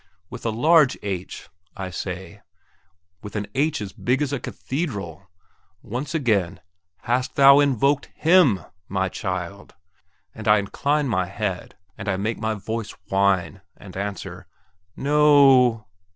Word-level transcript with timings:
With 0.31 0.47
a 0.47 0.49
large 0.49 0.97
H, 1.03 1.47
I 1.77 1.91
say, 1.91 2.41
with 3.21 3.35
an 3.35 3.45
H 3.53 3.81
as 3.83 3.93
big 3.93 4.23
as 4.23 4.33
a 4.33 4.39
cathedral! 4.39 5.29
once 5.83 6.15
again, 6.15 6.59
"Hast 7.03 7.35
thou 7.35 7.59
invoked 7.59 8.07
Him, 8.15 8.65
my 8.89 9.09
child?" 9.09 9.75
and 10.33 10.47
I 10.47 10.57
incline 10.57 11.07
my 11.07 11.27
head, 11.27 11.75
and 11.99 12.09
I 12.09 12.17
make 12.17 12.39
my 12.39 12.55
voice 12.55 12.89
whine, 13.09 13.61
and 13.77 13.95
answer, 13.95 14.47
No! 14.95 15.85